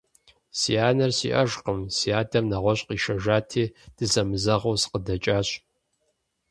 [0.57, 3.63] Си анэр сиӀэжкъым, си адэм нэгъуэщӀ къишэжати,
[3.95, 5.49] дызэмызэгъыу сыкъыдэкӀащ.